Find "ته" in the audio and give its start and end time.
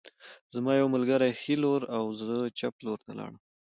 3.05-3.11